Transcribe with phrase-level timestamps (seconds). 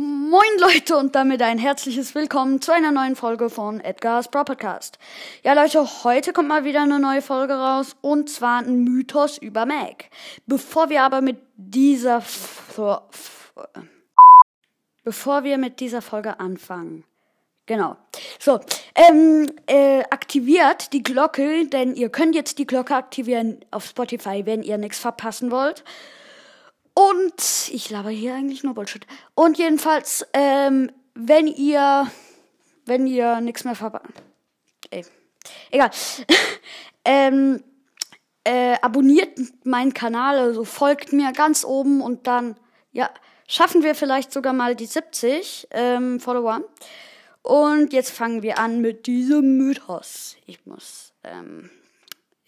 [0.00, 4.96] Moin Leute und damit ein herzliches Willkommen zu einer neuen Folge von Edgar's Pro Podcast.
[5.42, 9.66] Ja Leute, heute kommt mal wieder eine neue Folge raus und zwar ein Mythos über
[9.66, 10.04] Mac.
[10.46, 12.22] Bevor wir aber mit dieser
[15.02, 17.02] bevor wir mit dieser Folge anfangen.
[17.66, 17.96] Genau.
[18.38, 18.60] So,
[18.94, 24.62] ähm, äh, aktiviert die Glocke, denn ihr könnt jetzt die Glocke aktivieren auf Spotify, wenn
[24.62, 25.82] ihr nichts verpassen wollt.
[26.98, 29.06] Und ich laber hier eigentlich nur Bullshit.
[29.36, 32.10] Und jedenfalls, ähm, wenn ihr,
[32.86, 34.06] wenn ihr nichts mehr verpasst.
[34.90, 35.04] Ey,
[35.70, 35.90] egal.
[37.04, 37.62] ähm,
[38.42, 42.56] äh, abonniert meinen Kanal, also folgt mir ganz oben und dann,
[42.90, 43.10] ja,
[43.46, 46.62] schaffen wir vielleicht sogar mal die 70 ähm, Follower.
[47.42, 50.36] Und jetzt fangen wir an mit diesem Mythos.
[50.46, 51.70] Ich muss, ähm,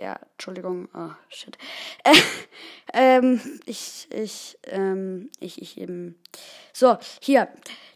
[0.00, 1.58] ja, Entschuldigung, oh, shit.
[2.04, 2.14] Äh,
[2.92, 6.16] ähm, ich, ich, ähm, ich, ich eben.
[6.72, 7.48] So, hier.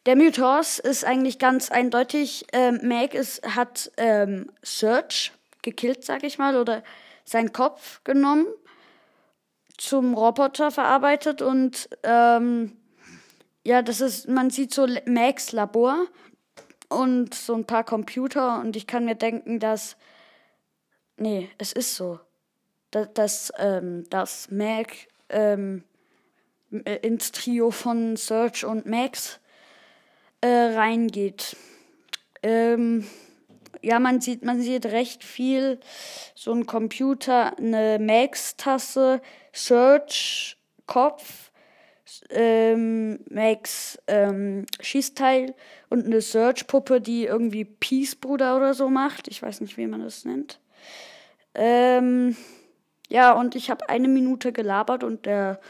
[0.05, 2.47] Der Mythos ist eigentlich ganz eindeutig.
[2.53, 5.33] Ähm, Meg ist, hat ähm, Search
[5.63, 6.83] gekillt, sag ich mal, oder
[7.25, 8.47] seinen Kopf genommen,
[9.79, 12.77] zum Roboter verarbeitet und ähm,
[13.65, 16.07] ja, das ist, man sieht so Mags Labor
[16.89, 19.97] und so ein paar Computer und ich kann mir denken, dass
[21.17, 22.21] Nee, es ist so.
[22.91, 24.93] Dass, dass, ähm, dass Mac
[25.29, 25.85] ähm,
[26.71, 29.41] äh, ins Trio von Search und Max
[30.41, 31.57] äh, reingeht.
[32.43, 33.07] Ähm,
[33.83, 35.81] ja, man sieht, man sieht recht viel.
[36.35, 41.52] So ein Computer, eine Max-Tasse, Search, Kopf,
[42.31, 45.55] ähm, Max ähm, Schießteil
[45.89, 49.29] und eine Search-Puppe, die irgendwie Peace Bruder oder so macht.
[49.29, 50.61] Ich weiß nicht, wie man das nennt.
[51.55, 52.37] Ähm,
[53.09, 55.61] ja, und ich habe eine Minute gelabert und der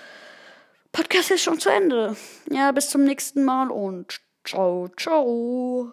[0.92, 2.16] Podcast ist schon zu Ende.
[2.50, 5.90] Ja, bis zum nächsten Mal und ciao, ciao.